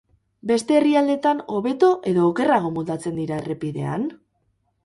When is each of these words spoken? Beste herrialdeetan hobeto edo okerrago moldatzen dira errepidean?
Beste 0.51 0.75
herrialdeetan 0.77 1.43
hobeto 1.57 1.91
edo 2.13 2.25
okerrago 2.31 2.75
moldatzen 2.79 3.23
dira 3.23 3.39
errepidean? 3.45 4.09